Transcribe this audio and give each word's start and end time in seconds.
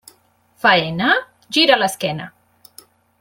Faena?, 0.63 1.11
gira 1.57 1.79
l'esquena. 1.83 2.29